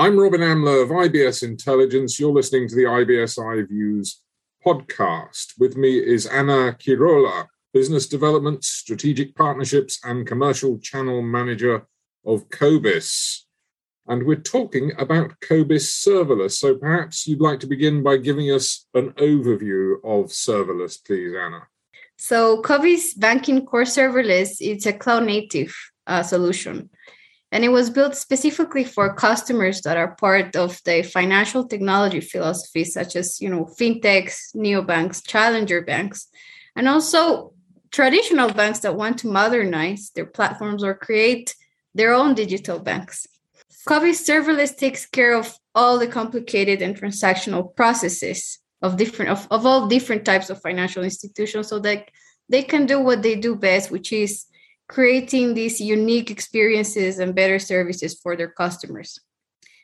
[0.00, 2.20] I'm Robin Amler of IBS Intelligence.
[2.20, 4.18] You're listening to the IBS iViews
[4.64, 5.54] podcast.
[5.58, 11.84] With me is Anna Kirola, Business Development, Strategic Partnerships, and Commercial Channel Manager
[12.24, 13.44] of Cobis.
[14.06, 16.52] And we're talking about Cobis serverless.
[16.52, 21.66] So perhaps you'd like to begin by giving us an overview of serverless, please, Anna.
[22.16, 25.74] So Cobis Banking Core Serverless, it's a cloud native
[26.06, 26.88] uh, solution
[27.50, 32.84] and it was built specifically for customers that are part of the financial technology philosophy
[32.84, 36.28] such as you know fintechs neobanks challenger banks
[36.76, 37.52] and also
[37.90, 41.54] traditional banks that want to modernize their platforms or create
[41.94, 43.26] their own digital banks.
[43.86, 49.66] Cobis serverless takes care of all the complicated and transactional processes of different of, of
[49.66, 52.08] all different types of financial institutions so that
[52.48, 54.44] they can do what they do best which is
[54.88, 59.18] creating these unique experiences and better services for their customers.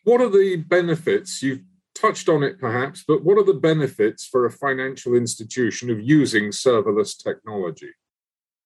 [0.04, 1.42] What are the benefits?
[1.42, 1.62] You've
[1.94, 6.44] touched on it perhaps, but what are the benefits for a financial institution of using
[6.50, 7.90] serverless technology?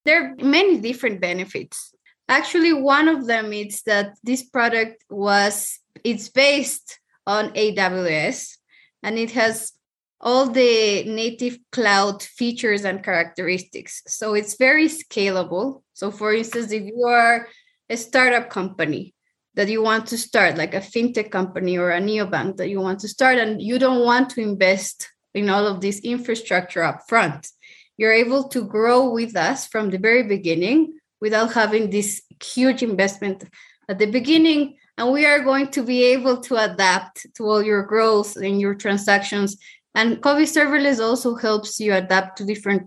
[0.04, 1.94] There are many different benefits.
[2.28, 8.56] Actually, one of them is that this product was it's based on AWS
[9.02, 9.72] and it has
[10.20, 14.02] all the native cloud features and characteristics.
[14.06, 15.82] So it's very scalable.
[15.94, 17.48] So, for instance, if you are
[17.88, 19.14] a startup company
[19.54, 23.00] that you want to start, like a fintech company or a neobank that you want
[23.00, 27.48] to start, and you don't want to invest in all of this infrastructure up front,
[27.96, 33.44] you're able to grow with us from the very beginning without having this huge investment
[33.88, 37.84] at the beginning and we are going to be able to adapt to all your
[37.84, 39.56] growth and your transactions
[39.98, 42.84] and Cobis serverless also helps you adapt to different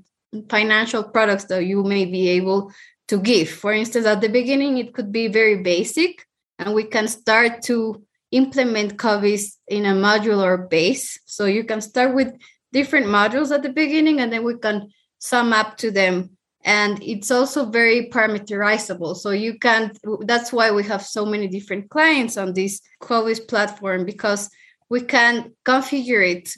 [0.49, 2.71] financial products that you may be able
[3.09, 3.49] to give.
[3.49, 6.25] For instance, at the beginning, it could be very basic,
[6.57, 8.01] and we can start to
[8.31, 11.19] implement Cobis in a modular base.
[11.25, 12.31] So you can start with
[12.71, 14.87] different modules at the beginning, and then we can
[15.19, 16.37] sum up to them.
[16.63, 19.17] And it's also very parameterizable.
[19.17, 19.91] So you can,
[20.21, 24.49] that's why we have so many different clients on this Cobis platform because
[24.87, 26.53] we can configure it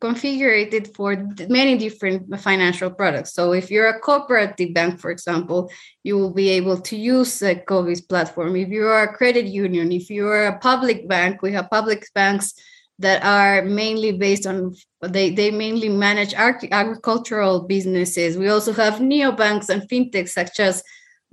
[0.00, 3.34] configured for many different financial products.
[3.34, 5.70] So if you're a cooperative bank, for example,
[6.02, 8.56] you will be able to use the Cobis platform.
[8.56, 12.06] If you are a credit union, if you are a public bank, we have public
[12.14, 12.54] banks
[12.98, 18.36] that are mainly based on they, they mainly manage agricultural businesses.
[18.36, 20.82] We also have neobanks and fintechs such as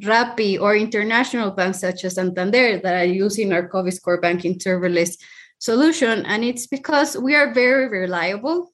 [0.04, 5.18] Rappi or international banks such as Santander that are using our Cobis core banking serverless
[5.60, 8.72] solution and it's because we are very reliable.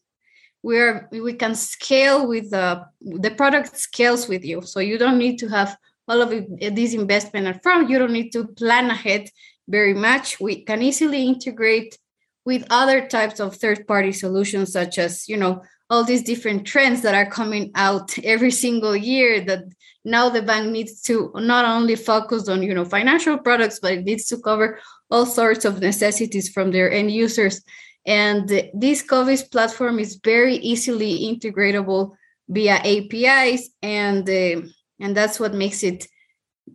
[0.62, 4.62] We are we can scale with the the product scales with you.
[4.62, 5.78] So you don't need to have
[6.08, 7.90] all of this investment up front.
[7.90, 9.30] You don't need to plan ahead
[9.68, 10.40] very much.
[10.40, 11.98] We can easily integrate
[12.46, 15.62] with other types of third party solutions such as you know
[15.94, 19.64] all these different trends that are coming out every single year that
[20.04, 24.04] now the bank needs to not only focus on you know financial products but it
[24.04, 24.80] needs to cover
[25.12, 27.62] all sorts of necessities from their end users.
[28.08, 32.04] And this Cobis platform is very easily integratable
[32.50, 34.62] via APIs, and uh,
[35.04, 36.08] and that's what makes it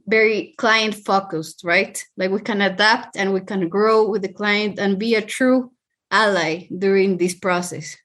[0.06, 1.94] very client focused, right?
[2.16, 5.72] Like we can adapt and we can grow with the client and be a true
[6.10, 7.96] ally during this process.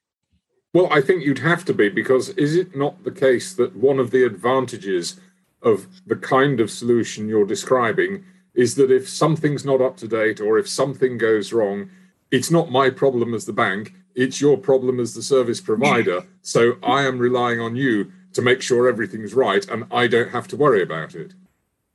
[0.73, 4.00] Well, I think you'd have to be because is it not the case that one
[4.00, 5.19] of the advantages
[5.61, 8.25] of the kind of solution you're describing
[8.56, 11.89] is that if something's not up to date or if something goes wrong,
[12.31, 16.25] it's not my problem as the bank, it's your problem as the service provider.
[16.41, 20.47] so I am relying on you to make sure everything's right and I don't have
[20.50, 21.33] to worry about it.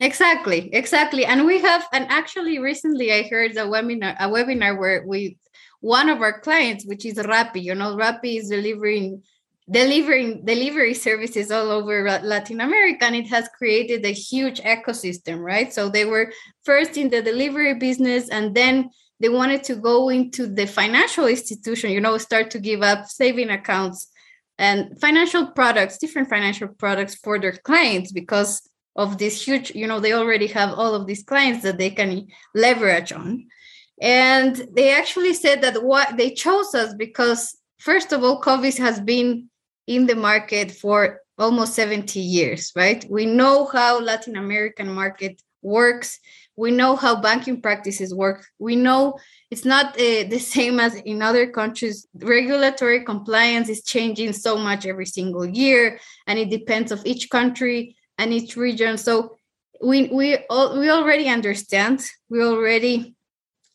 [0.00, 1.24] Exactly, exactly.
[1.24, 5.32] And we have, and actually recently I heard a webinar, a webinar where with
[5.80, 7.62] one of our clients, which is Rappi.
[7.62, 9.22] You know, Rappi is delivering
[9.70, 15.72] delivering delivery services all over Latin America, and it has created a huge ecosystem, right?
[15.74, 16.32] So they were
[16.64, 18.88] first in the delivery business, and then
[19.20, 23.50] they wanted to go into the financial institution, you know, start to give up saving
[23.50, 24.08] accounts
[24.58, 28.62] and financial products, different financial products for their clients because
[28.96, 32.26] of this huge, you know, they already have all of these clients that they can
[32.54, 33.46] leverage on.
[34.00, 39.00] And they actually said that what they chose us because first of all, Cobis has
[39.00, 39.48] been
[39.86, 43.04] in the market for almost 70 years, right?
[43.08, 46.18] We know how Latin American market works.
[46.56, 48.44] We know how banking practices work.
[48.58, 49.18] We know
[49.50, 52.06] it's not uh, the same as in other countries.
[52.14, 57.96] Regulatory compliance is changing so much every single year, and it depends of each country
[58.18, 58.98] and each region.
[58.98, 59.36] So
[59.80, 62.04] we we all, we already understand.
[62.28, 63.14] We already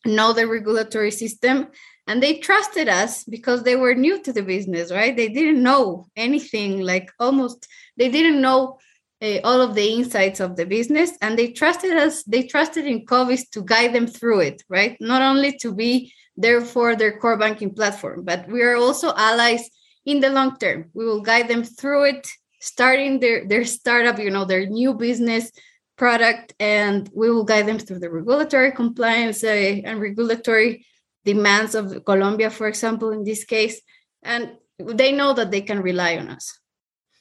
[0.05, 1.67] know the regulatory system
[2.07, 5.15] and they trusted us because they were new to the business right?
[5.15, 7.67] They didn't know anything like almost
[7.97, 8.79] they didn't know
[9.21, 13.05] uh, all of the insights of the business and they trusted us they trusted in
[13.05, 14.97] Cobis to guide them through it right?
[14.99, 19.69] Not only to be there for their core banking platform but we are also allies
[20.05, 20.89] in the long term.
[20.93, 22.27] We will guide them through it
[22.59, 25.51] starting their their startup you know their new business
[25.97, 30.85] product and we will guide them through the regulatory compliance uh, and regulatory
[31.25, 33.81] demands of Colombia, for example, in this case.
[34.23, 36.59] And they know that they can rely on us.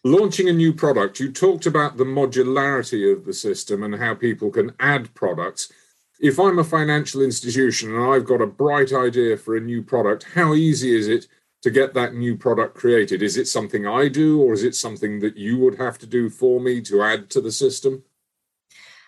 [0.05, 4.51] Launching a new product, you talked about the modularity of the system and how people
[4.51, 5.71] can add products.
[6.19, 10.27] If I'm a financial institution and I've got a bright idea for a new product,
[10.35, 11.29] how easy is it
[11.63, 13.23] to get that new product created?
[13.23, 16.29] Is it something I do, or is it something that you would have to do
[16.29, 18.03] for me to add to the system?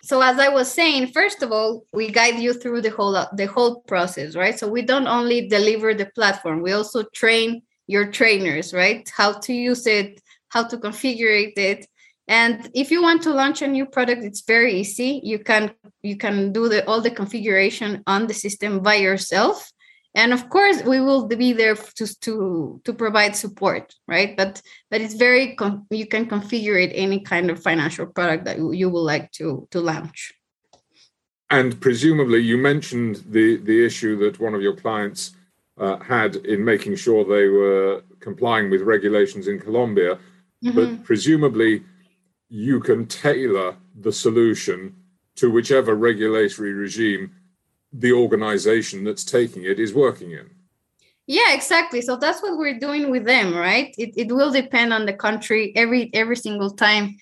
[0.05, 3.47] So as i was saying first of all we guide you through the whole the
[3.47, 4.57] whole process right?
[4.59, 9.09] So we don't only deliver the platform we also train your trainers right?
[9.15, 11.85] How to use it how to configure it.
[12.27, 15.21] And if you want to launch a new product it's very easy.
[15.23, 15.71] You can
[16.01, 19.71] you can do the all the configuration on the system by yourself
[20.15, 24.35] and of course we will be there to to to provide support right?
[24.35, 25.57] But but it's very
[25.89, 29.79] you can configure it any kind of financial product that you would like to to
[29.81, 30.33] launch.
[31.49, 35.35] And presumably you mentioned the the issue that one of your clients
[35.77, 40.17] uh, had in making sure they were complying with regulations in Colombia.
[40.63, 40.79] Mm-hmm.
[40.79, 41.83] but presumably
[42.49, 44.95] you can tailor the solution
[45.35, 47.31] to whichever regulatory regime
[47.99, 50.49] the organization that's taking it is working in.
[51.27, 52.01] Yeah, exactly.
[52.01, 53.93] So that's what we're doing with them, right?
[53.97, 57.17] It, it will depend on the country every every single time.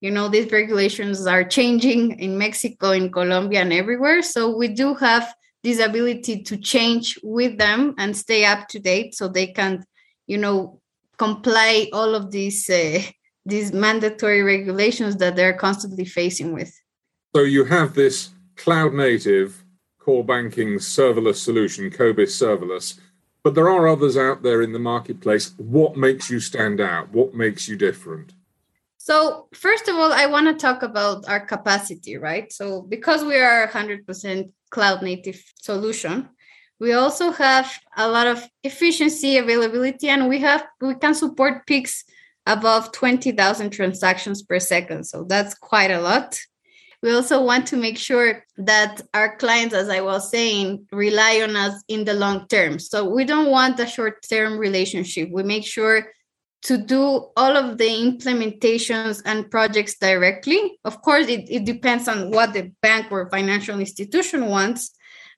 [0.00, 4.20] You know, these regulations are changing in Mexico, in Colombia, and everywhere.
[4.20, 9.14] So we do have this ability to change with them and stay up to date,
[9.14, 9.84] so they can,
[10.26, 10.80] you know,
[11.16, 13.00] comply all of these uh,
[13.46, 16.72] these mandatory regulations that they're constantly facing with.
[17.34, 19.64] So you have this cloud native
[20.06, 23.00] core banking serverless solution, Cobis serverless.
[23.42, 25.52] But there are others out there in the marketplace.
[25.56, 27.10] What makes you stand out?
[27.10, 28.32] What makes you different?
[28.98, 32.52] So, first of all, I want to talk about our capacity, right?
[32.52, 36.28] So, because we are a 100% cloud native solution,
[36.78, 42.04] we also have a lot of efficiency, availability, and we have we can support peaks
[42.46, 45.04] above 20,000 transactions per second.
[45.04, 46.38] So that's quite a lot
[47.02, 51.56] we also want to make sure that our clients as i was saying rely on
[51.56, 52.78] us in the long term.
[52.78, 55.28] So we don't want a short term relationship.
[55.30, 56.08] We make sure
[56.62, 60.78] to do all of the implementations and projects directly.
[60.84, 64.95] Of course it, it depends on what the bank or financial institution wants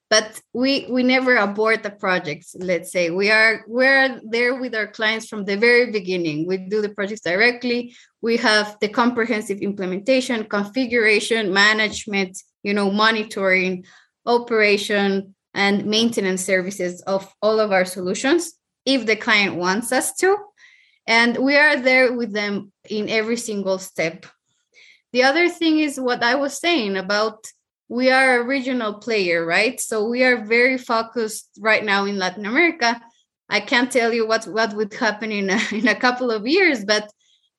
[0.09, 3.09] but we we never abort the projects let's say.
[3.09, 6.47] We are we're there with our clients from the very beginning.
[6.47, 7.95] We do the projects directly.
[8.21, 13.85] We have the comprehensive implementation configuration management you know monitoring
[14.25, 18.53] operation and maintenance services of all of our solutions
[18.85, 20.37] if the client wants us to.
[21.07, 24.25] And we are there with them in every single step.
[25.11, 27.47] The other thing is what i was saying about
[27.89, 29.79] we are a regional player, right?
[29.81, 33.01] So we are very focused right now in Latin America.
[33.49, 36.85] I can't tell you what what would happen in a, in a couple of years,
[36.85, 37.11] but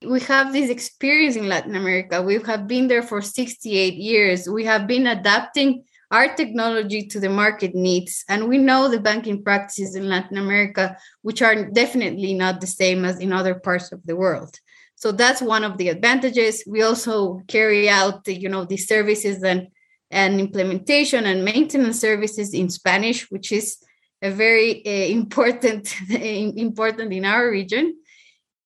[0.07, 2.23] we have this experience in Latin America.
[2.23, 4.49] We have been there for 68 years.
[4.49, 8.25] We have been adapting our technology to the market needs.
[8.29, 13.05] And we know the banking practices in Latin America, which are definitely not the same
[13.05, 14.59] as in other parts of the world.
[14.95, 16.65] So that's one of the advantages.
[16.67, 19.69] We also carry out, you know, the services and
[20.11, 23.79] and implementation and maintenance services in Spanish, which is
[24.23, 27.97] a very uh, important important in our region.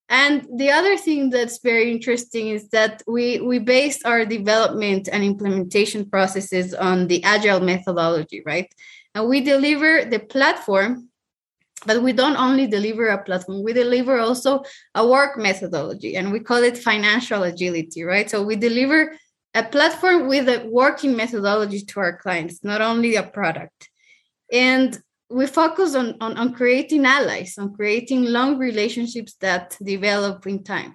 [0.08, 5.24] And the other thing that's very interesting is that we we based our development and
[5.24, 8.72] implementation processes on the agile methodology, right?
[9.14, 11.08] And we deliver the platform,
[11.86, 14.62] but we don't only deliver a platform, we deliver also
[14.94, 18.28] a work methodology, and we call it financial agility, right?
[18.28, 19.16] So we deliver
[19.54, 23.88] a platform with a working methodology to our clients, not only a product.
[24.52, 30.62] And we focus on, on, on creating allies, on creating long relationships that develop in
[30.64, 30.94] time.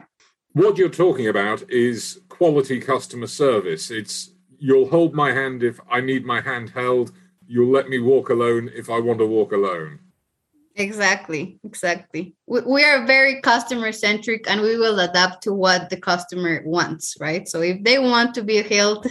[0.53, 3.91] What you're talking about is quality customer service.
[3.91, 7.11] It's you'll hold my hand if I need my hand held.
[7.47, 9.99] You'll let me walk alone if I want to walk alone.
[10.79, 12.35] Exactly, exactly.
[12.47, 17.17] We, we are very customer centric and we will adapt to what the customer wants,
[17.19, 17.47] right?
[17.47, 19.05] So if they want to be held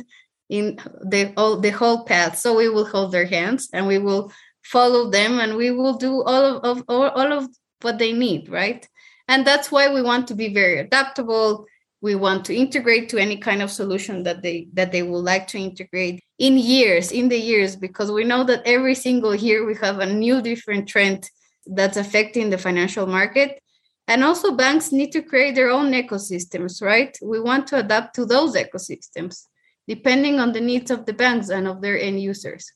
[0.48, 2.38] in the all the whole path.
[2.38, 4.32] So we will hold their hands and we will
[4.62, 7.48] follow them and we will do all of, of all, all of
[7.82, 8.88] what they need, right?
[9.28, 11.66] And that's why we want to be very adaptable.
[12.00, 15.48] We want to integrate to any kind of solution that they that they would like
[15.48, 19.75] to integrate in years, in the years, because we know that every single year we
[19.75, 21.28] have a new different trend
[21.68, 23.60] that's affecting the financial market.
[24.06, 27.16] And also banks need to create their own ecosystems, right?
[27.22, 29.46] We want to adapt to those ecosystems
[29.87, 32.70] depending on the needs of the banks and of their end users.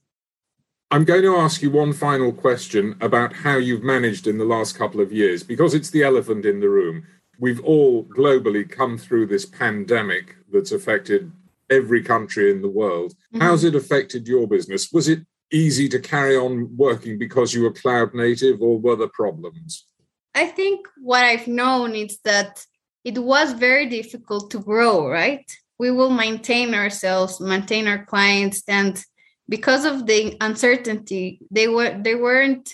[0.91, 4.77] I'm going to ask you one final question about how you've managed in the last
[4.77, 7.07] couple of years, because it's the elephant in the room.
[7.39, 11.33] We've all globally come through this pandemic that's affected
[11.71, 13.13] every country in the world.
[13.13, 13.41] Mm-hmm.
[13.41, 14.93] How's it affected your business?
[14.93, 15.21] Was it
[15.53, 19.87] easy to carry on working because you were cloud native, or were there problems?
[20.35, 22.65] I think what I've known is that
[23.05, 25.45] it was very difficult to grow, right?
[25.83, 29.05] we will maintain ourselves, maintain our clients, and
[29.49, 32.69] because of the uncertainty, they were they weren't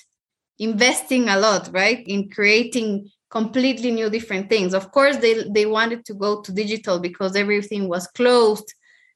[0.58, 4.74] investing a lot, right, in creating completely new different things.
[4.74, 8.74] Of course, they they wanted to go to digital because everything was closed,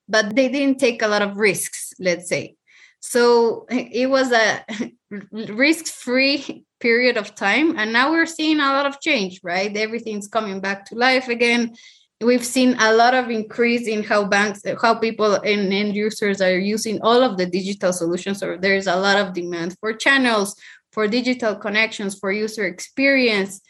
[0.09, 2.57] but they didn't take a lot of risks, let's say.
[3.03, 4.65] So it was a
[5.31, 9.77] risk-free period of time, and now we're seeing a lot of change, right?
[9.77, 11.75] Everything's coming back to life again
[12.23, 16.59] we've seen a lot of increase in how banks how people and end users are
[16.59, 20.57] using all of the digital solutions so there's a lot of demand for channels
[20.93, 23.61] for digital connections for user experience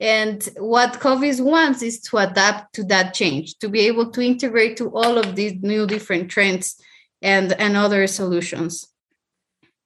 [0.00, 4.76] and what Cobis wants is to adapt to that change to be able to integrate
[4.78, 6.76] to all of these new different trends
[7.22, 8.88] and and other solutions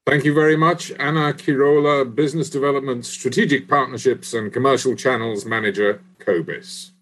[0.06, 6.93] Thank you very much, Anna Kirola, Business Development, Strategic Partnerships and Commercial Channels Manager, Cobis.